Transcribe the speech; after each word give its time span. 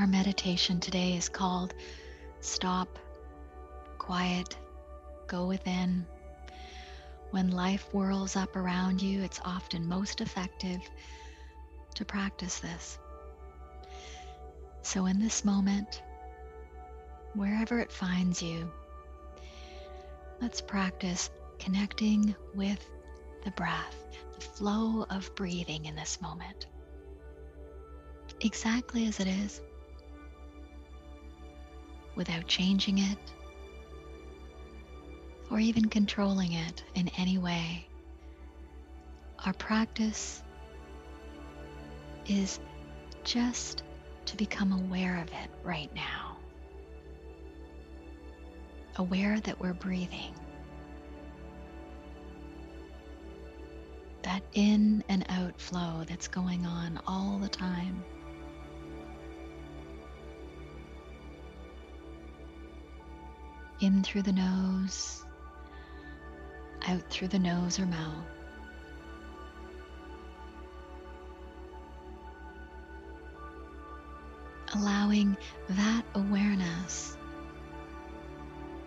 Our 0.00 0.06
meditation 0.06 0.80
today 0.80 1.14
is 1.14 1.28
called 1.28 1.74
Stop, 2.40 2.98
Quiet, 3.98 4.56
Go 5.26 5.44
Within. 5.46 6.06
When 7.32 7.50
life 7.50 7.82
whirls 7.92 8.34
up 8.34 8.56
around 8.56 9.02
you, 9.02 9.22
it's 9.22 9.42
often 9.44 9.86
most 9.86 10.22
effective 10.22 10.80
to 11.96 12.06
practice 12.06 12.60
this. 12.60 12.98
So, 14.80 15.04
in 15.04 15.20
this 15.20 15.44
moment, 15.44 16.02
wherever 17.34 17.78
it 17.78 17.92
finds 17.92 18.42
you, 18.42 18.72
let's 20.40 20.62
practice 20.62 21.28
connecting 21.58 22.34
with 22.54 22.88
the 23.44 23.50
breath, 23.50 23.96
the 24.34 24.40
flow 24.40 25.04
of 25.10 25.34
breathing 25.34 25.84
in 25.84 25.94
this 25.94 26.22
moment, 26.22 26.68
exactly 28.40 29.06
as 29.06 29.20
it 29.20 29.26
is, 29.26 29.60
without 32.14 32.46
changing 32.46 32.98
it 32.98 33.18
or 35.50 35.58
even 35.58 35.88
controlling 35.88 36.52
it 36.52 36.84
in 36.94 37.08
any 37.18 37.38
way. 37.38 37.86
Our 39.44 39.52
practice 39.54 40.42
is 42.26 42.60
just 43.24 43.82
to 44.26 44.36
become 44.36 44.72
aware 44.72 45.20
of 45.20 45.28
it 45.28 45.50
right 45.64 45.92
now. 45.94 46.36
Aware 48.96 49.40
that 49.40 49.58
we're 49.60 49.72
breathing. 49.72 50.34
That 54.22 54.42
in 54.52 55.02
and 55.08 55.24
out 55.30 55.58
flow 55.58 56.04
that's 56.06 56.28
going 56.28 56.66
on 56.66 57.00
all 57.06 57.38
the 57.38 57.48
time. 57.48 58.04
In 63.80 64.02
through 64.02 64.22
the 64.22 64.32
nose 64.32 65.24
out 66.86 67.02
through 67.10 67.28
the 67.28 67.38
nose 67.38 67.78
or 67.78 67.86
mouth. 67.86 68.24
Allowing 74.74 75.36
that 75.70 76.04
awareness 76.14 77.16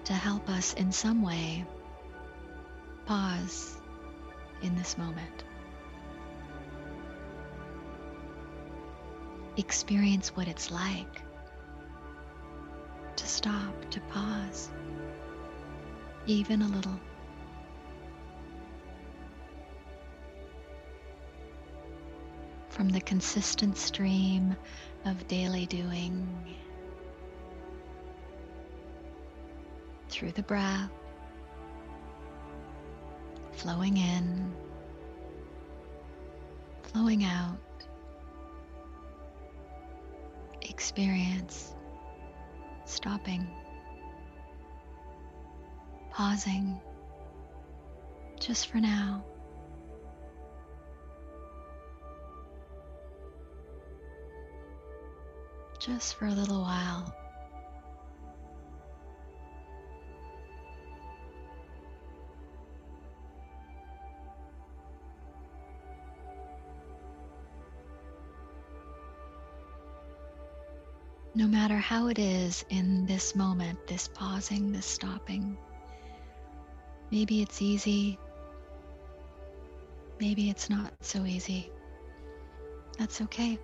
to 0.05 0.13
help 0.13 0.47
us 0.49 0.73
in 0.73 0.91
some 0.91 1.21
way 1.21 1.65
pause 3.05 3.77
in 4.61 4.75
this 4.75 4.97
moment. 4.97 5.43
Experience 9.57 10.35
what 10.35 10.47
it's 10.47 10.71
like 10.71 11.21
stop, 13.43 13.89
to 13.91 13.99
pause, 14.07 14.69
even 16.27 16.61
a 16.61 16.67
little. 16.67 16.97
from 22.69 22.89
the 22.89 23.01
consistent 23.01 23.77
stream 23.77 24.55
of 25.05 25.27
daily 25.27 25.67
doing 25.67 26.27
through 30.09 30.31
the 30.31 30.41
breath, 30.41 30.89
flowing 33.51 33.97
in, 33.97 34.51
flowing 36.81 37.23
out. 37.25 37.59
Experience 40.63 41.75
stopping, 42.85 43.47
pausing 46.11 46.79
just 48.39 48.67
for 48.67 48.77
now. 48.77 49.23
just 55.85 56.15
for 56.15 56.27
a 56.27 56.31
little 56.31 56.61
while. 56.61 57.13
Matter 71.63 71.77
how 71.77 72.07
it 72.07 72.19
is 72.19 72.65
in 72.71 73.05
this 73.05 73.37
moment, 73.37 73.87
this 73.87 74.09
pausing, 74.09 74.73
this 74.73 74.85
stopping, 74.85 75.57
maybe 77.09 77.41
it's 77.41 77.61
easy, 77.61 78.19
maybe 80.19 80.49
it's 80.49 80.69
not 80.69 80.91
so 80.99 81.23
easy. 81.23 81.71
That's 82.99 83.21
okay. 83.21 83.57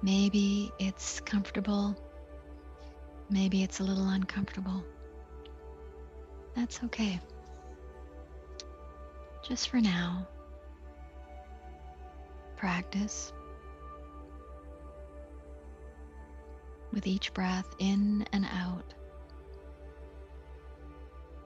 Maybe 0.00 0.70
it's 0.78 1.18
comfortable. 1.18 1.96
Maybe 3.28 3.64
it's 3.64 3.80
a 3.80 3.82
little 3.82 4.08
uncomfortable. 4.08 4.84
That's 6.54 6.84
okay. 6.84 7.20
Just 9.42 9.70
for 9.70 9.80
now, 9.80 10.28
practice 12.56 13.32
with 16.96 17.06
each 17.06 17.34
breath 17.34 17.66
in 17.78 18.26
and 18.32 18.46
out, 18.46 18.94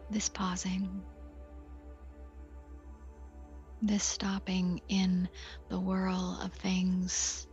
this 0.08 0.28
pausing, 0.28 1.02
this 3.82 4.04
stopping 4.04 4.80
in 4.88 5.28
the 5.68 5.78
whirl 5.80 6.38
of 6.40 6.52
things. 6.52 7.48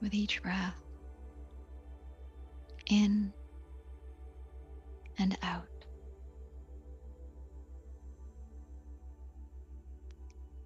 With 0.00 0.14
each 0.14 0.40
breath, 0.40 0.80
in 2.88 3.32
and 5.18 5.36
out. 5.42 5.66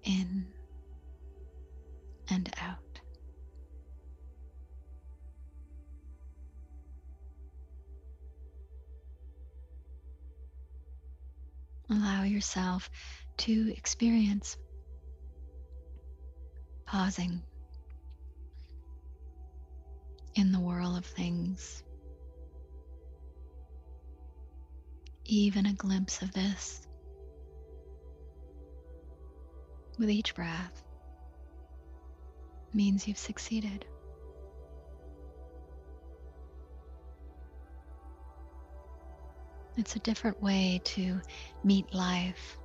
In 0.03 0.45
and 2.33 2.49
out. 2.59 2.79
Allow 11.89 12.23
yourself 12.23 12.89
to 13.37 13.71
experience 13.77 14.57
pausing 16.85 17.43
in 20.33 20.51
the 20.51 20.59
whirl 20.59 20.95
of 20.95 21.05
things. 21.05 21.83
Even 25.25 25.67
a 25.67 25.73
glimpse 25.73 26.21
of 26.23 26.33
this 26.33 26.87
with 29.99 30.09
each 30.09 30.33
breath 30.33 30.83
means 32.73 33.07
you've 33.07 33.17
succeeded. 33.17 33.85
It's 39.75 39.95
a 39.95 39.99
different 39.99 40.41
way 40.41 40.81
to 40.83 41.19
meet 41.63 41.93
life 41.93 42.57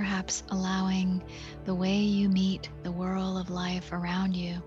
perhaps 0.00 0.42
allowing 0.50 1.22
the 1.66 1.74
way 1.74 1.98
you 1.98 2.26
meet 2.28 2.70
the 2.84 2.90
whirl 2.90 3.36
of 3.36 3.50
life 3.50 3.92
around 3.92 4.34
you 4.34 4.62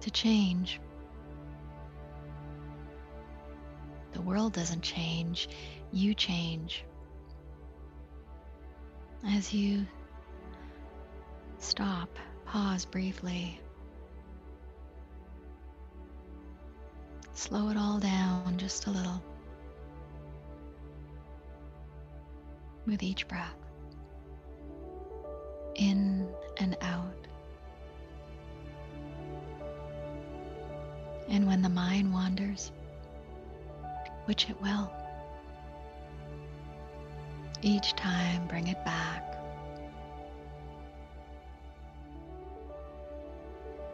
to 0.00 0.10
change. 0.10 0.80
The 4.12 4.20
world 4.20 4.54
doesn't 4.54 4.82
change, 4.82 5.48
you 5.92 6.14
change. 6.14 6.84
As 9.24 9.54
you 9.54 9.86
stop, 11.58 12.08
pause 12.44 12.84
briefly, 12.84 13.60
slow 17.34 17.68
it 17.70 17.76
all 17.76 17.98
down 17.98 18.58
just 18.58 18.86
a 18.86 18.90
little. 18.90 19.22
with 22.86 23.02
each 23.02 23.28
breath, 23.28 23.56
in 25.76 26.28
and 26.58 26.76
out. 26.80 27.26
And 31.28 31.46
when 31.46 31.62
the 31.62 31.68
mind 31.68 32.12
wanders, 32.12 32.72
which 34.26 34.50
it 34.50 34.60
will, 34.60 34.92
Each 37.64 37.94
time, 37.94 38.48
bring 38.48 38.66
it 38.66 38.84
back 38.84 39.36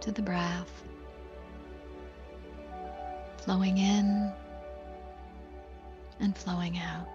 to 0.00 0.10
the 0.10 0.22
breath, 0.22 0.84
flowing 3.36 3.76
in 3.76 4.32
and 6.18 6.36
flowing 6.36 6.78
out. 6.78 7.06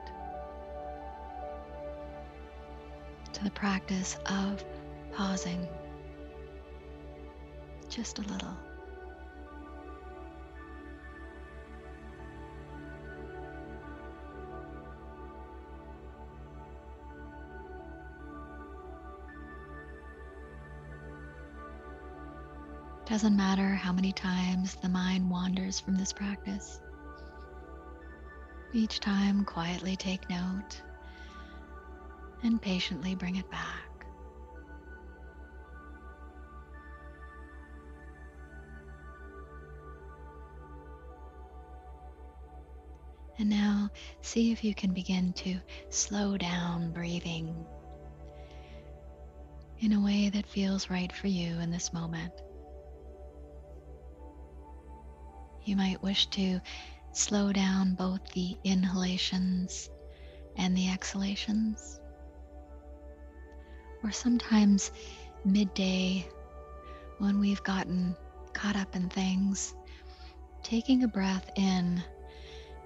To 3.34 3.44
the 3.44 3.52
practice 3.52 4.18
of 4.28 4.64
pausing 5.12 5.68
just 7.90 8.20
a 8.20 8.22
little. 8.22 8.56
Doesn't 23.06 23.36
matter 23.36 23.76
how 23.76 23.92
many 23.92 24.14
times 24.14 24.76
the 24.76 24.88
mind 24.88 25.30
wanders 25.30 25.80
from 25.80 25.98
this 25.98 26.14
practice. 26.14 26.80
Each 28.72 29.00
time, 29.00 29.44
quietly 29.44 29.96
take 29.98 30.30
note 30.30 30.82
and 32.44 32.62
patiently 32.62 33.14
bring 33.14 33.36
it 33.36 33.50
back. 33.52 34.06
And 43.38 43.50
now 43.50 43.90
see 44.22 44.52
if 44.54 44.64
you 44.64 44.74
can 44.74 44.94
begin 44.94 45.34
to 45.34 45.60
slow 45.90 46.38
down 46.38 46.92
breathing 46.94 47.66
in 49.80 49.92
a 49.92 50.02
way 50.02 50.30
that 50.30 50.46
feels 50.48 50.90
right 50.90 51.12
for 51.12 51.28
you 51.28 51.60
in 51.60 51.70
this 51.70 51.92
moment. 51.92 52.32
You 55.66 55.76
might 55.78 56.04
wish 56.04 56.28
to 56.28 56.60
slow 57.14 57.54
down 57.54 57.96
both 57.96 58.20
the 58.34 58.58
inhalations 58.64 59.90
and 60.58 60.76
the 60.76 60.90
exhalations. 60.90 62.02
Or 64.04 64.12
sometimes 64.12 64.92
midday, 65.46 66.28
when 67.20 67.40
we've 67.40 67.64
gotten 67.64 68.16
caught 68.54 68.76
up 68.76 68.96
in 68.96 69.10
things, 69.10 69.74
taking 70.64 71.04
a 71.04 71.08
breath 71.08 71.50
in 71.56 72.04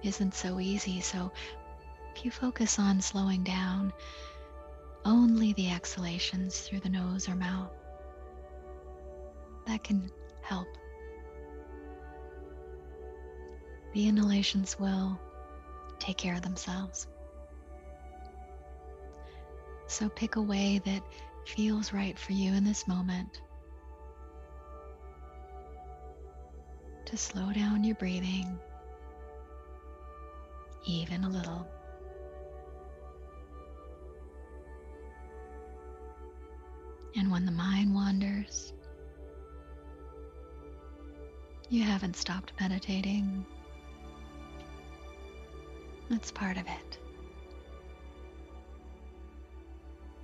isn't 0.02 0.34
so 0.34 0.60
easy. 0.60 1.00
So 1.00 1.32
if 2.14 2.24
you 2.24 2.30
focus 2.30 2.78
on 2.78 3.00
slowing 3.00 3.42
down, 3.42 3.92
only 5.04 5.52
the 5.54 5.70
exhalations 5.70 6.60
through 6.60 6.80
the 6.80 6.88
nose 6.88 7.28
or 7.28 7.34
mouth, 7.34 7.72
that 9.66 9.82
can 9.82 10.10
help. 10.42 10.68
The 13.94 14.08
inhalations 14.08 14.78
will 14.78 15.18
take 15.98 16.16
care 16.16 16.34
of 16.34 16.42
themselves. 16.42 17.06
So 19.86 20.08
pick 20.08 20.36
a 20.36 20.42
way 20.42 20.80
that 20.84 21.02
feels 21.46 21.92
right 21.92 22.18
for 22.18 22.32
you 22.32 22.52
in 22.52 22.64
this 22.64 22.86
moment 22.86 23.40
to 27.06 27.16
slow 27.16 27.52
down 27.52 27.84
your 27.84 27.96
breathing 27.96 28.58
even 30.88 31.24
a 31.24 31.28
little. 31.28 31.66
And 37.16 37.30
when 37.30 37.46
the 37.46 37.52
mind 37.52 37.94
wanders, 37.94 38.72
you 41.68 41.82
haven't 41.82 42.16
stopped 42.16 42.52
meditating. 42.60 43.44
That's 46.10 46.30
part 46.30 46.56
of 46.56 46.66
it. 46.66 46.98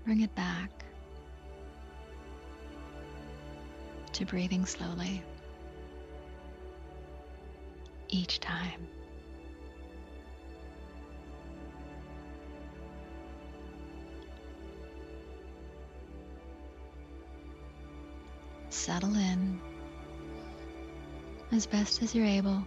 Bring 0.04 0.22
it 0.22 0.34
back 0.34 0.70
to 4.12 4.24
breathing 4.24 4.64
slowly 4.64 5.22
each 8.08 8.40
time. 8.40 8.86
Settle 18.70 19.14
in 19.16 19.60
as 21.52 21.66
best 21.66 22.02
as 22.02 22.14
you're 22.14 22.26
able 22.26 22.64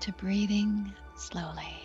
to 0.00 0.12
breathing 0.12 0.92
slowly. 1.16 1.76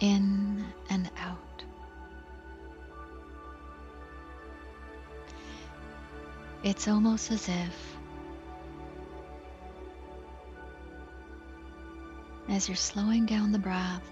In 0.00 0.64
and 0.90 1.10
out. 1.18 1.38
It's 6.64 6.88
almost 6.88 7.30
as 7.30 7.48
if, 7.48 7.96
as 12.48 12.68
you're 12.68 12.76
slowing 12.76 13.26
down 13.26 13.52
the 13.52 13.58
breath, 13.58 14.02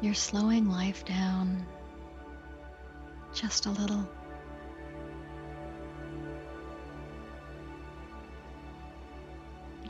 you're 0.00 0.14
slowing 0.14 0.68
life 0.68 1.04
down 1.04 1.64
just 3.32 3.66
a 3.66 3.70
little. 3.70 4.08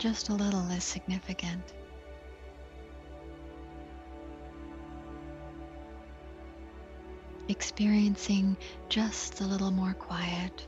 Just 0.09 0.29
a 0.29 0.33
little 0.33 0.65
is 0.71 0.85
significant. 0.85 1.73
Experiencing 7.49 8.55
just 8.87 9.41
a 9.41 9.43
little 9.43 9.69
more 9.69 9.93
quiet, 9.93 10.65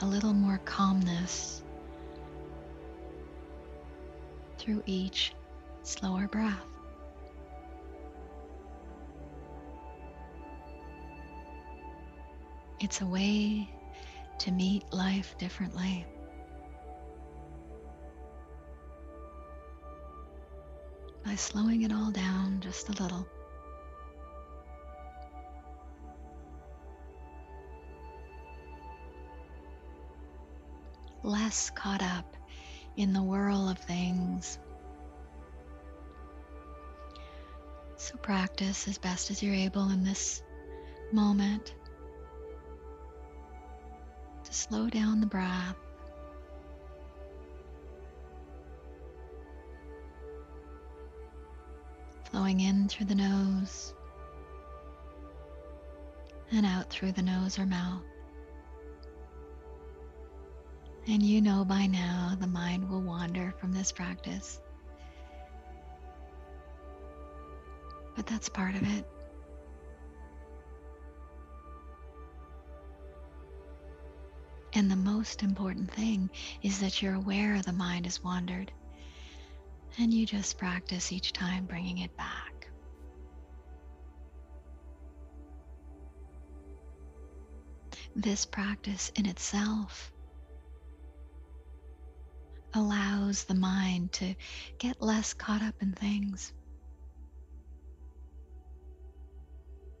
a 0.00 0.04
little 0.04 0.32
more 0.32 0.60
calmness 0.64 1.62
through 4.58 4.82
each 4.86 5.32
slower 5.84 6.26
breath. 6.26 6.66
It's 12.80 13.02
a 13.02 13.06
way 13.06 13.70
to 14.40 14.50
meet 14.50 14.92
life 14.92 15.38
differently. 15.38 16.04
By 21.24 21.34
slowing 21.34 21.82
it 21.82 21.92
all 21.92 22.10
down 22.10 22.60
just 22.60 22.88
a 22.88 23.02
little. 23.02 23.26
Less 31.22 31.70
caught 31.70 32.02
up 32.02 32.36
in 32.96 33.12
the 33.12 33.22
whirl 33.22 33.68
of 33.68 33.78
things. 33.78 34.58
So 37.96 38.16
practice 38.16 38.88
as 38.88 38.98
best 38.98 39.30
as 39.30 39.42
you're 39.42 39.54
able 39.54 39.90
in 39.90 40.02
this 40.02 40.42
moment 41.12 41.74
to 44.44 44.52
slow 44.52 44.88
down 44.88 45.20
the 45.20 45.26
breath 45.26 45.76
flowing 52.30 52.60
in 52.60 52.88
through 52.88 53.06
the 53.06 53.14
nose 53.14 53.94
and 56.52 56.66
out 56.66 56.90
through 56.90 57.12
the 57.12 57.22
nose 57.22 57.58
or 57.58 57.66
mouth. 57.66 58.02
And 61.06 61.22
you 61.22 61.40
know 61.40 61.64
by 61.64 61.86
now 61.86 62.36
the 62.38 62.46
mind 62.46 62.88
will 62.88 63.00
wander 63.00 63.54
from 63.58 63.72
this 63.72 63.90
practice. 63.90 64.60
But 68.14 68.26
that's 68.26 68.48
part 68.48 68.74
of 68.74 68.82
it. 68.82 69.04
And 74.72 74.90
the 74.90 74.96
most 74.96 75.42
important 75.42 75.90
thing 75.90 76.30
is 76.62 76.78
that 76.80 77.02
you're 77.02 77.14
aware 77.14 77.60
the 77.60 77.72
mind 77.72 78.06
has 78.06 78.22
wandered 78.22 78.70
and 80.00 80.14
you 80.14 80.24
just 80.24 80.56
practice 80.56 81.12
each 81.12 81.34
time 81.34 81.66
bringing 81.66 81.98
it 81.98 82.16
back. 82.16 82.68
This 88.16 88.46
practice 88.46 89.12
in 89.14 89.26
itself 89.26 90.10
allows 92.72 93.44
the 93.44 93.54
mind 93.54 94.12
to 94.12 94.34
get 94.78 95.02
less 95.02 95.34
caught 95.34 95.62
up 95.62 95.74
in 95.82 95.92
things. 95.92 96.54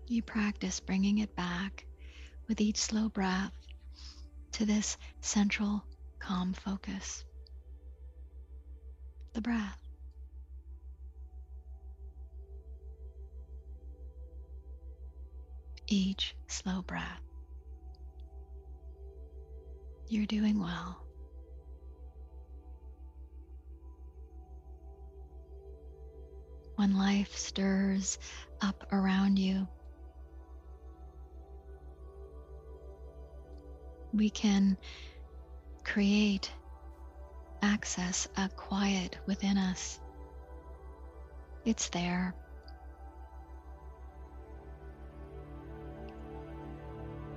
You 0.08 0.22
practice 0.22 0.80
bringing 0.80 1.18
it 1.18 1.36
back 1.36 1.84
with 2.48 2.62
each 2.62 2.78
slow 2.78 3.10
breath 3.10 3.52
to 4.52 4.64
this 4.64 4.96
central 5.20 5.84
calm 6.18 6.54
focus 6.54 7.24
the 9.32 9.40
breath. 9.40 9.79
Each 15.92 16.36
slow 16.46 16.82
breath. 16.82 17.20
You're 20.06 20.26
doing 20.26 20.60
well. 20.60 21.04
When 26.76 26.96
life 26.96 27.36
stirs 27.36 28.18
up 28.60 28.86
around 28.92 29.40
you, 29.40 29.66
we 34.12 34.30
can 34.30 34.76
create 35.84 36.52
access 37.62 38.28
a 38.36 38.48
quiet 38.50 39.18
within 39.26 39.58
us. 39.58 39.98
It's 41.64 41.88
there. 41.88 42.36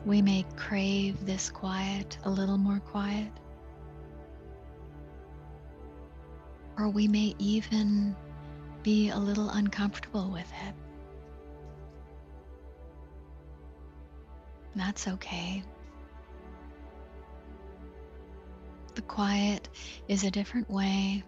We 0.05 0.21
may 0.21 0.45
crave 0.57 1.25
this 1.25 1.49
quiet, 1.49 2.17
a 2.23 2.29
little 2.29 2.57
more 2.57 2.79
quiet. 2.79 3.31
Or 6.77 6.89
we 6.89 7.07
may 7.07 7.35
even 7.39 8.15
be 8.81 9.09
a 9.09 9.17
little 9.17 9.49
uncomfortable 9.49 10.29
with 10.29 10.51
it. 10.67 10.75
That's 14.75 15.07
okay. 15.07 15.63
The 18.95 19.03
quiet 19.03 19.69
is 20.07 20.23
a 20.23 20.31
different 20.31 20.69
way 20.69 21.23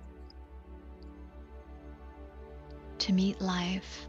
to 3.00 3.14
meet 3.14 3.40
life 3.40 4.08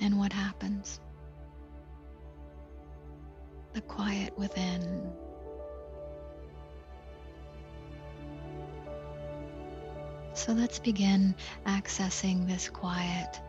and 0.00 0.18
what 0.18 0.32
happens. 0.32 1.00
The 3.74 3.80
quiet 3.82 4.36
within. 4.38 5.12
So 10.34 10.52
let's 10.52 10.78
begin 10.78 11.34
accessing 11.66 12.46
this 12.46 12.68
quiet, 12.68 13.40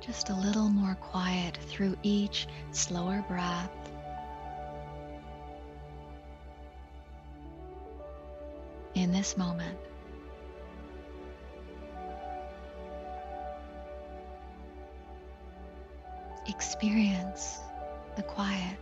just 0.00 0.28
a 0.28 0.34
little 0.34 0.68
more 0.68 0.96
quiet 0.96 1.56
through 1.68 1.96
each 2.02 2.48
slower 2.72 3.24
breath. 3.28 3.70
in 8.94 9.12
this 9.12 9.36
moment. 9.36 9.78
Experience 16.46 17.58
the 18.16 18.22
quiet. 18.22 18.76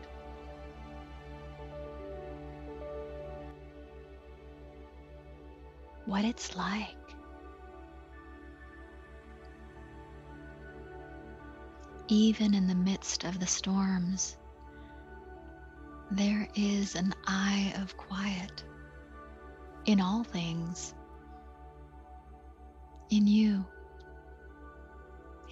What 6.11 6.25
it's 6.25 6.57
like. 6.57 6.97
Even 12.09 12.53
in 12.53 12.67
the 12.67 12.75
midst 12.75 13.23
of 13.23 13.39
the 13.39 13.47
storms, 13.47 14.37
there 16.11 16.49
is 16.57 16.97
an 16.97 17.15
eye 17.29 17.73
of 17.81 17.97
quiet 17.97 18.65
in 19.85 20.01
all 20.01 20.25
things, 20.25 20.95
in 23.11 23.29
you. 23.29 23.65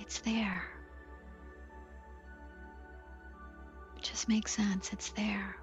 It's 0.00 0.18
there. 0.22 0.64
It 3.96 4.02
just 4.02 4.28
makes 4.28 4.56
sense. 4.56 4.92
It's 4.92 5.10
there. 5.10 5.54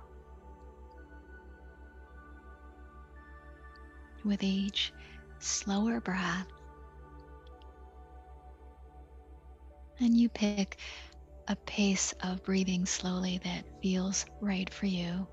With 4.25 4.41
each 4.41 4.91
slower 5.38 6.01
breath, 6.01 6.48
and 10.00 10.17
you 10.17 10.29
pick 10.29 10.79
a 11.48 11.55
pace 11.55 12.12
of 12.22 12.44
breathing 12.44 12.88
slowly 12.88 13.39
that 13.44 13.65
feels 13.84 14.25
right 14.41 14.74
for 14.74 14.88
you. 14.88 15.27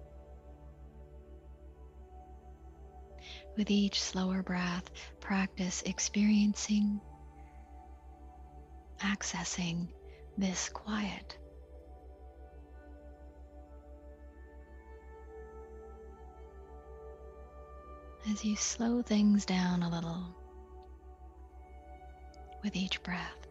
With 3.56 3.70
each 3.70 4.02
slower 4.02 4.42
breath, 4.42 4.90
practice 5.20 5.82
experiencing, 5.86 7.00
accessing 9.00 9.88
this 10.36 10.68
quiet. 10.68 11.38
As 18.30 18.44
you 18.44 18.54
slow 18.54 19.02
things 19.02 19.44
down 19.44 19.82
a 19.82 19.90
little 19.90 20.24
with 22.62 22.76
each 22.76 23.02
breath. 23.02 23.48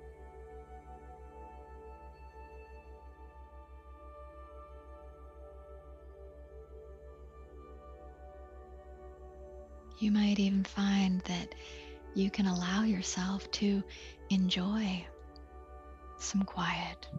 You 9.99 10.09
might 10.11 10.39
even 10.39 10.63
find 10.63 11.19
that 11.21 11.53
you 12.15 12.31
can 12.31 12.47
allow 12.47 12.83
yourself 12.83 13.51
to 13.51 13.83
enjoy 14.29 15.05
some 16.17 16.43
quiet 16.43 17.09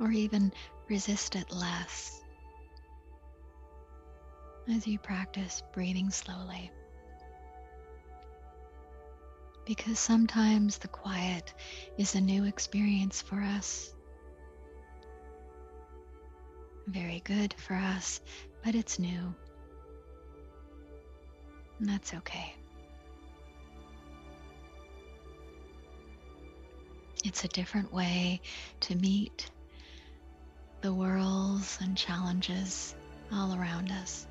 or 0.00 0.10
even 0.10 0.52
resist 0.88 1.36
it 1.36 1.52
less 1.52 2.22
as 4.70 4.86
you 4.86 4.98
practice 4.98 5.62
breathing 5.72 6.10
slowly. 6.10 6.70
Because 9.66 9.98
sometimes 9.98 10.78
the 10.78 10.88
quiet 10.88 11.52
is 11.98 12.14
a 12.14 12.20
new 12.20 12.44
experience 12.44 13.20
for 13.20 13.40
us. 13.40 13.92
Very 16.86 17.20
good 17.24 17.54
for 17.58 17.74
us 17.74 18.20
but 18.64 18.74
it's 18.74 18.98
new. 18.98 19.34
And 21.78 21.88
that's 21.88 22.12
okay. 22.14 22.54
It's 27.24 27.44
a 27.44 27.48
different 27.48 27.92
way 27.92 28.40
to 28.80 28.96
meet 28.96 29.50
the 30.80 30.92
worlds 30.92 31.78
and 31.80 31.96
challenges 31.96 32.94
all 33.32 33.54
around 33.54 33.90
us. 33.90 34.26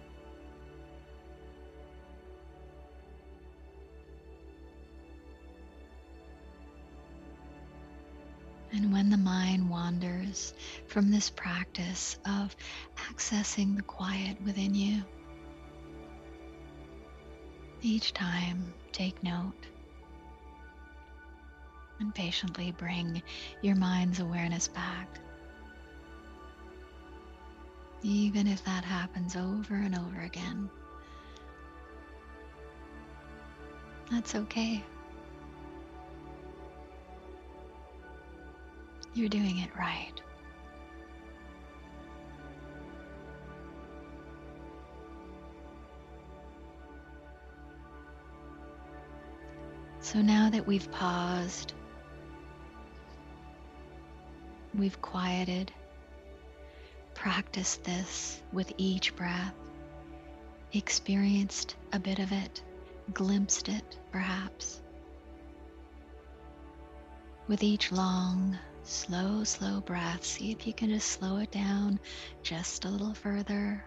And 8.77 8.93
when 8.93 9.09
the 9.09 9.17
mind 9.17 9.71
wanders 9.71 10.53
from 10.85 11.09
this 11.09 11.31
practice 11.31 12.15
of 12.27 12.55
accessing 12.95 13.75
the 13.75 13.81
quiet 13.81 14.37
within 14.45 14.75
you, 14.75 15.01
each 17.81 18.13
time 18.13 18.75
take 18.91 19.23
note 19.23 19.65
and 21.99 22.13
patiently 22.13 22.71
bring 22.71 23.23
your 23.63 23.75
mind's 23.75 24.19
awareness 24.19 24.67
back. 24.67 25.19
Even 28.03 28.45
if 28.45 28.63
that 28.65 28.85
happens 28.85 29.35
over 29.35 29.73
and 29.73 29.95
over 29.97 30.21
again, 30.21 30.69
that's 34.11 34.35
okay. 34.35 34.83
You're 39.17 39.29
doing 39.29 39.57
it 39.57 39.75
right. 39.75 40.13
So 50.01 50.21
now 50.21 50.51
that 50.51 50.67
we've 50.67 50.91
paused, 50.91 51.73
we've 54.77 55.01
quieted, 55.01 55.71
practiced 57.15 57.83
this 57.83 58.39
with 58.53 58.71
each 58.77 59.15
breath. 59.15 59.55
experienced 60.73 61.75
a 61.91 61.97
bit 61.97 62.19
of 62.19 62.31
it, 62.31 62.61
glimpsed 63.15 63.67
it 63.67 63.97
perhaps. 64.11 64.79
With 67.47 67.63
each 67.63 67.91
long, 67.91 68.59
slow, 68.87 69.43
slow 69.43 69.81
breath, 69.81 70.23
see 70.23 70.51
if 70.51 70.65
you 70.65 70.73
can 70.73 70.89
just 70.89 71.09
slow 71.09 71.37
it 71.37 71.51
down 71.51 71.99
just 72.41 72.85
a 72.85 72.89
little 72.89 73.13
further. 73.13 73.83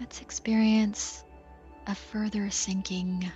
Let's 0.00 0.20
experience 0.22 1.22
a 1.86 1.94
further 1.94 2.50
sinking, 2.50 3.30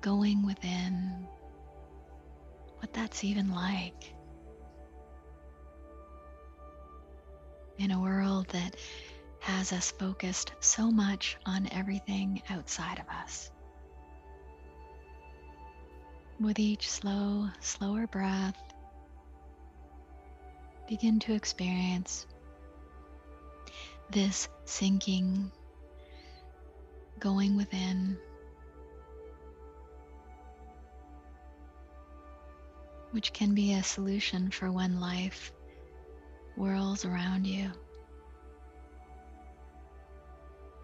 going 0.00 0.44
within, 0.44 1.26
what 2.78 2.92
that's 2.92 3.22
even 3.24 3.50
like. 3.50 4.12
In 7.78 7.90
a 7.90 8.00
world 8.00 8.48
that 8.48 8.76
has 9.40 9.72
us 9.72 9.90
focused 9.90 10.52
so 10.60 10.90
much 10.90 11.36
on 11.44 11.68
everything 11.70 12.42
outside 12.48 12.98
of 12.98 13.06
us. 13.08 13.50
With 16.44 16.58
each 16.58 16.90
slow, 16.90 17.48
slower 17.60 18.06
breath, 18.06 18.62
begin 20.86 21.18
to 21.20 21.32
experience 21.32 22.26
this 24.10 24.50
sinking, 24.66 25.50
going 27.18 27.56
within, 27.56 28.18
which 33.12 33.32
can 33.32 33.54
be 33.54 33.72
a 33.72 33.82
solution 33.82 34.50
for 34.50 34.70
when 34.70 35.00
life 35.00 35.50
whirls 36.56 37.06
around 37.06 37.46
you. 37.46 37.70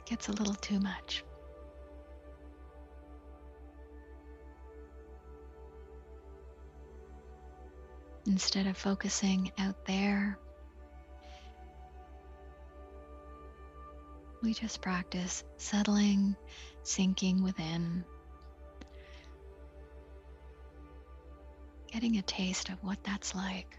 Gets 0.07 0.29
a 0.29 0.33
little 0.33 0.55
too 0.55 0.81
much. 0.81 1.23
Instead 8.31 8.69
of 8.69 8.77
focusing 8.77 9.51
out 9.59 9.85
there, 9.87 10.39
we 14.41 14.55
just 14.55 14.81
practice 14.81 15.43
settling, 15.57 16.37
sinking 16.85 17.43
within, 17.43 18.05
getting 21.93 22.19
a 22.19 22.23
taste 22.23 22.69
of 22.69 22.77
what 22.85 23.03
that's 23.03 23.35
like. 23.35 23.77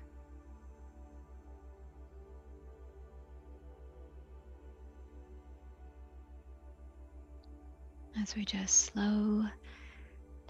As 8.21 8.35
we 8.35 8.43
just 8.43 8.91
slow 8.91 9.45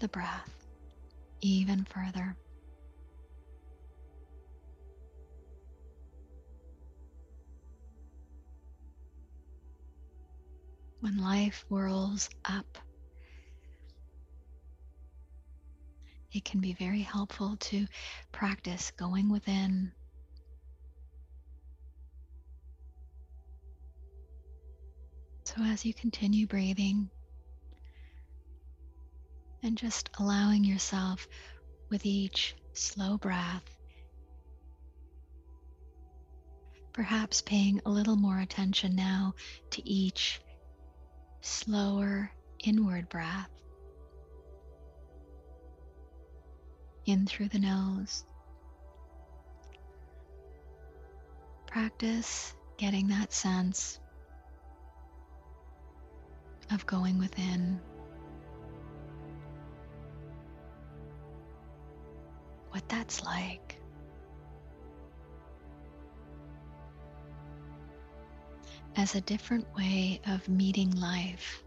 the 0.00 0.08
breath 0.08 0.50
even 1.40 1.84
further. 1.84 2.36
When 11.02 11.18
life 11.18 11.64
whirls 11.68 12.30
up, 12.44 12.78
it 16.32 16.44
can 16.44 16.60
be 16.60 16.72
very 16.74 17.00
helpful 17.00 17.56
to 17.56 17.88
practice 18.30 18.92
going 18.92 19.28
within. 19.28 19.90
So, 25.42 25.60
as 25.64 25.84
you 25.84 25.92
continue 25.92 26.46
breathing 26.46 27.10
and 29.64 29.76
just 29.76 30.08
allowing 30.20 30.62
yourself 30.62 31.26
with 31.90 32.06
each 32.06 32.54
slow 32.74 33.18
breath, 33.18 33.64
perhaps 36.92 37.42
paying 37.42 37.80
a 37.84 37.90
little 37.90 38.16
more 38.16 38.38
attention 38.38 38.94
now 38.94 39.34
to 39.70 39.86
each 39.86 40.40
slower 41.42 42.30
inward 42.64 43.08
breath 43.08 43.50
in 47.04 47.26
through 47.26 47.48
the 47.48 47.58
nose. 47.58 48.24
Practice 51.66 52.54
getting 52.76 53.08
that 53.08 53.32
sense 53.32 53.98
of 56.70 56.86
going 56.86 57.18
within. 57.18 57.80
What 62.70 62.88
that's 62.88 63.24
like. 63.24 63.81
As 68.96 69.14
a 69.14 69.20
different 69.20 69.66
way 69.76 70.20
of 70.26 70.48
meeting 70.48 70.90
life. 71.00 71.62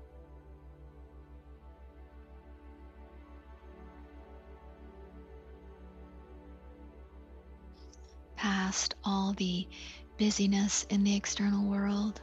Past 8.36 8.96
all 9.04 9.34
the 9.34 9.68
busyness 10.18 10.86
in 10.90 11.04
the 11.04 11.16
external 11.16 11.66
world. 11.66 12.22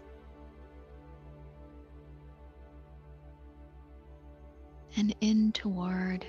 And 4.96 5.14
in 5.20 5.52
toward 5.52 6.24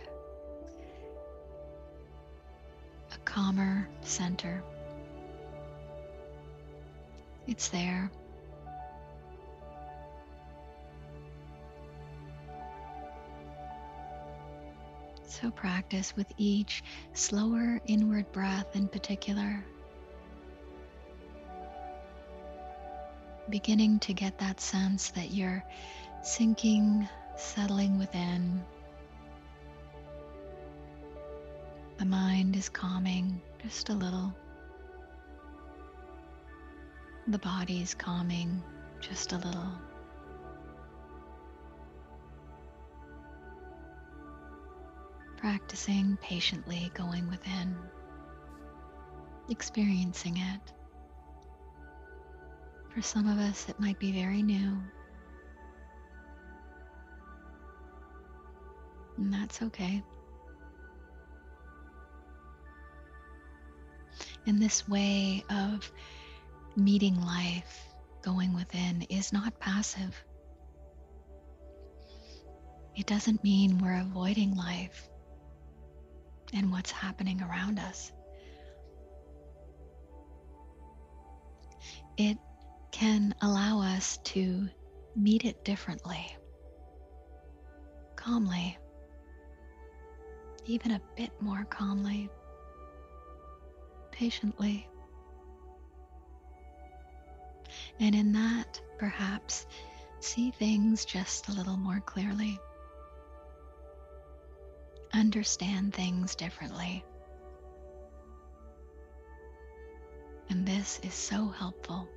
a 3.13 3.17
calmer 3.19 3.87
center. 4.01 4.63
It's 7.45 7.67
there. 7.67 8.09
So 15.25 15.51
practice 15.51 16.15
with 16.15 16.31
each 16.37 16.83
slower 17.13 17.81
inward 17.85 18.31
breath 18.31 18.75
in 18.75 18.87
particular. 18.87 19.65
Beginning 23.49 23.99
to 23.99 24.13
get 24.13 24.37
that 24.39 24.61
sense 24.61 25.11
that 25.11 25.31
you're 25.31 25.63
sinking, 26.21 27.07
settling 27.35 27.97
within. 27.97 28.63
The 31.97 32.05
mind 32.05 32.55
is 32.55 32.69
calming 32.69 33.41
just 33.61 33.89
a 33.89 33.93
little. 33.93 34.33
The 37.27 37.39
body 37.39 37.81
is 37.81 37.93
calming 37.93 38.61
just 38.99 39.31
a 39.31 39.37
little. 39.37 39.71
Practicing 45.43 46.17
patiently 46.21 46.89
going 46.93 47.29
within, 47.29 47.75
experiencing 49.49 50.37
it. 50.37 50.61
For 52.95 53.01
some 53.01 53.27
of 53.27 53.37
us, 53.37 53.67
it 53.67 53.77
might 53.77 53.99
be 53.99 54.13
very 54.13 54.41
new. 54.41 54.77
And 59.17 59.33
that's 59.33 59.61
okay. 59.63 60.01
And 64.47 64.61
this 64.61 64.87
way 64.87 65.43
of 65.49 65.91
meeting 66.77 67.19
life, 67.19 67.85
going 68.21 68.53
within, 68.53 69.01
is 69.09 69.33
not 69.33 69.59
passive. 69.59 70.23
It 72.95 73.07
doesn't 73.07 73.43
mean 73.43 73.79
we're 73.79 73.99
avoiding 73.99 74.55
life 74.55 75.09
and 76.53 76.71
what's 76.71 76.91
happening 76.91 77.41
around 77.41 77.79
us. 77.79 78.11
It 82.17 82.37
can 82.91 83.33
allow 83.41 83.81
us 83.81 84.19
to 84.25 84.69
meet 85.15 85.45
it 85.45 85.65
differently, 85.65 86.35
calmly, 88.15 88.77
even 90.65 90.91
a 90.91 91.01
bit 91.17 91.31
more 91.41 91.65
calmly, 91.65 92.29
patiently. 94.11 94.87
And 97.99 98.13
in 98.13 98.31
that, 98.33 98.79
perhaps, 98.99 99.65
see 100.19 100.51
things 100.51 101.05
just 101.05 101.49
a 101.49 101.51
little 101.51 101.77
more 101.77 101.99
clearly 101.99 102.59
understand 105.13 105.93
things 105.93 106.35
differently. 106.35 107.03
And 110.49 110.65
this 110.67 110.99
is 111.03 111.13
so 111.13 111.47
helpful. 111.47 112.07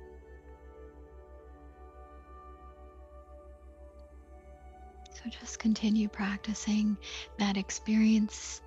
So 5.11 5.29
just 5.29 5.59
continue 5.59 6.07
practicing 6.07 6.97
that 7.39 7.57
experience 7.57 8.61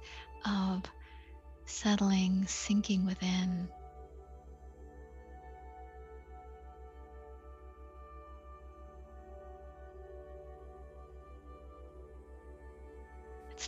of 0.44 0.82
settling, 1.64 2.46
sinking 2.46 3.06
within, 3.06 3.68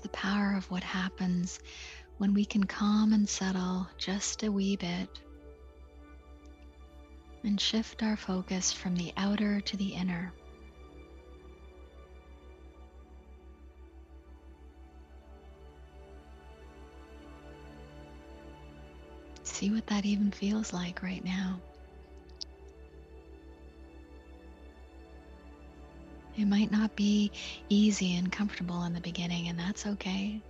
the 0.02 0.08
power 0.10 0.54
of 0.56 0.70
what 0.70 0.82
happens 0.82 1.60
when 2.18 2.34
we 2.34 2.44
can 2.44 2.64
calm 2.64 3.12
and 3.12 3.28
settle 3.28 3.88
just 3.98 4.42
a 4.42 4.52
wee 4.52 4.76
bit 4.76 5.08
and 7.44 7.60
shift 7.60 8.02
our 8.02 8.16
focus 8.16 8.72
from 8.72 8.96
the 8.96 9.12
outer 9.16 9.60
to 9.60 9.76
the 9.76 9.94
inner. 9.94 10.32
See 19.42 19.70
what 19.70 19.86
that 19.88 20.04
even 20.04 20.30
feels 20.30 20.72
like 20.72 21.02
right 21.02 21.24
now. 21.24 21.60
It 26.42 26.48
might 26.48 26.72
not 26.72 26.96
be 26.96 27.30
easy 27.68 28.16
and 28.16 28.32
comfortable 28.32 28.82
in 28.82 28.94
the 28.94 29.00
beginning, 29.00 29.46
and 29.46 29.56
that's 29.56 29.86
okay. 29.86 30.40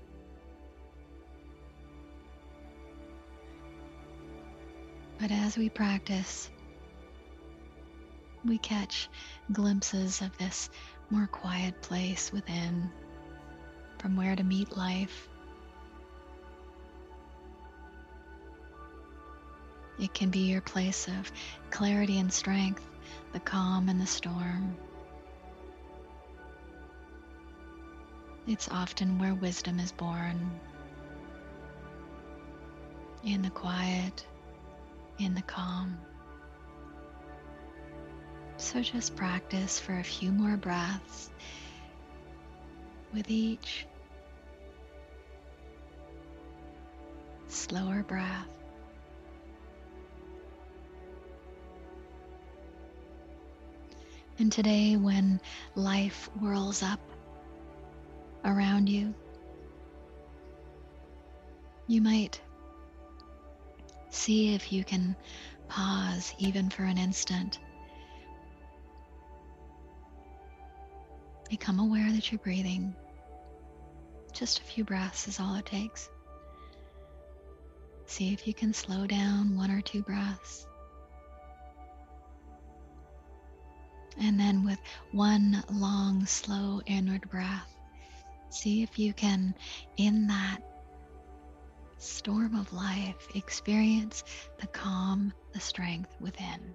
But 5.21 5.31
as 5.31 5.59
we 5.59 5.69
practice, 5.69 6.49
we 8.43 8.57
catch 8.57 9.11
glimpses 9.53 10.23
of 10.23 10.35
this 10.39 10.71
more 11.11 11.27
quiet 11.27 11.83
place 11.83 12.33
within, 12.33 12.91
from 13.99 14.17
where 14.17 14.35
to 14.35 14.43
meet 14.43 14.75
life. 14.75 15.29
It 19.99 20.15
can 20.15 20.31
be 20.31 20.51
your 20.51 20.63
place 20.63 21.07
of 21.07 21.31
clarity 21.69 22.19
and 22.19 22.33
strength, 22.33 22.89
the 23.35 23.41
calm 23.41 23.91
and 23.91 24.01
the 24.01 24.07
storm. 24.07 24.75
It's 28.47 28.69
often 28.69 29.19
where 29.21 29.35
wisdom 29.35 29.79
is 29.79 29.93
born 29.93 30.51
in 33.25 33.43
the 33.43 33.51
quiet, 33.51 34.27
in 35.19 35.35
the 35.35 35.43
calm. 35.43 35.97
So 38.57 38.83
just 38.83 39.15
practice 39.15 39.79
for 39.79 39.97
a 39.99 40.03
few 40.03 40.33
more 40.33 40.57
breaths 40.57 41.31
with 43.15 43.31
each 43.31 43.87
slower 47.47 48.03
breath. 48.03 48.49
And 54.39 54.51
today, 54.51 54.97
when 54.97 55.41
life 55.77 56.29
whirls 56.41 56.83
up 56.83 56.99
around 58.45 58.89
you, 58.89 59.15
you 61.87 62.01
might 62.01 62.41
see 64.11 64.55
if 64.55 64.73
you 64.73 64.85
can 64.85 65.17
pause 65.69 66.35
even 66.39 66.71
for 66.71 66.85
an 66.85 66.99
instant. 66.99 67.59
Become 71.49 71.81
aware 71.81 72.11
that 72.13 72.31
you're 72.31 72.39
breathing. 72.39 72.95
Just 74.33 74.61
a 74.61 74.63
few 74.63 74.85
breaths 74.85 75.29
is 75.29 75.39
all 75.39 75.55
it 75.57 75.67
takes. 75.67 76.09
See 78.07 78.33
if 78.33 78.47
you 78.47 78.55
can 78.55 78.75
slow 78.75 79.07
down 79.07 79.57
one 79.57 79.71
or 79.71 79.81
two 79.81 80.03
breaths. 80.03 80.67
And 84.21 84.39
then 84.39 84.65
with 84.65 84.79
one 85.13 85.65
long, 85.71 86.27
slow 86.27 86.83
inward 86.87 87.29
breath, 87.31 87.72
see 88.53 88.83
if 88.83 88.99
you 88.99 89.13
can, 89.13 89.55
in 89.97 90.27
that 90.29 90.59
storm 91.99 92.55
of 92.55 92.73
life, 92.73 93.29
experience 93.35 94.25
the 94.61 94.67
calm, 94.67 95.33
the 95.53 95.61
strength 95.61 96.15
within. 96.21 96.75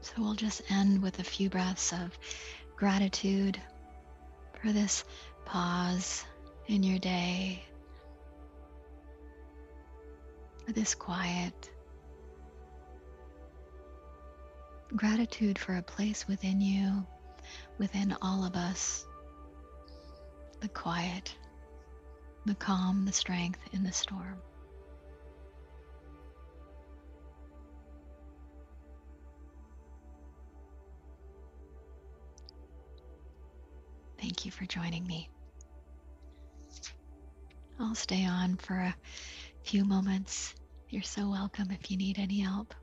So 0.00 0.12
we'll 0.18 0.34
just 0.34 0.62
end 0.70 1.02
with 1.02 1.18
a 1.18 1.24
few 1.24 1.50
breaths 1.50 1.92
of 1.92 2.18
gratitude 2.76 3.60
for 4.60 4.72
this 4.72 5.04
pause 5.44 6.24
in 6.66 6.82
your 6.82 6.98
day 6.98 7.62
for 10.64 10.72
this 10.72 10.94
quiet. 10.94 11.70
Gratitude 14.96 15.58
for 15.58 15.76
a 15.76 15.82
place 15.82 16.26
within 16.26 16.60
you, 16.60 17.06
within 17.76 18.16
all 18.22 18.44
of 18.44 18.56
us. 18.56 19.06
The 20.60 20.68
quiet, 20.68 21.34
the 22.46 22.54
calm, 22.54 23.04
the 23.04 23.12
strength 23.12 23.60
in 23.72 23.84
the 23.84 23.92
storm. 23.92 24.40
Thank 34.18 34.44
you 34.44 34.50
for 34.50 34.64
joining 34.64 35.06
me. 35.06 35.28
I'll 37.78 37.94
stay 37.94 38.24
on 38.24 38.56
for 38.56 38.74
a 38.74 38.96
few 39.62 39.84
moments. 39.84 40.54
You're 40.88 41.02
so 41.02 41.30
welcome 41.30 41.70
if 41.70 41.90
you 41.90 41.96
need 41.96 42.18
any 42.18 42.40
help. 42.40 42.74